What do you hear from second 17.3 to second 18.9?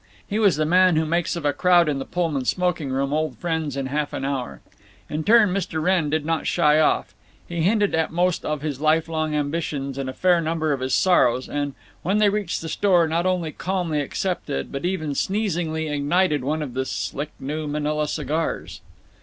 new Manila cigars."